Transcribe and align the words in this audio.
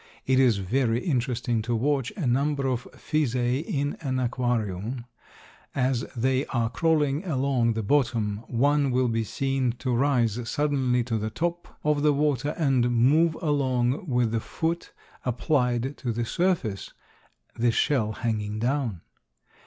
It 0.25 0.39
is 0.39 0.57
very 0.57 0.99
interesting 1.03 1.61
to 1.61 1.75
watch 1.75 2.11
a 2.17 2.25
number 2.25 2.65
of 2.67 2.87
Physae 2.93 3.63
in 3.63 3.97
an 4.01 4.17
aquarium; 4.17 5.05
as 5.75 6.05
they 6.15 6.43
are 6.47 6.71
crawling 6.71 7.23
along 7.23 7.73
the 7.73 7.83
bottom, 7.83 8.37
one 8.47 8.89
will 8.89 9.07
be 9.07 9.23
seen 9.23 9.73
to 9.77 9.93
rise 9.95 10.49
suddenly 10.49 11.03
to 11.03 11.19
the 11.19 11.29
top 11.29 11.77
of 11.83 12.01
the 12.01 12.13
water 12.13 12.55
and 12.57 12.89
move 12.89 13.35
along 13.43 14.07
with 14.07 14.31
the 14.31 14.39
foot 14.39 14.91
applied 15.23 15.95
to 15.97 16.11
the 16.11 16.25
surface, 16.25 16.93
the 17.55 17.69
shell 17.71 18.11
hanging 18.11 18.57
down. 18.57 19.01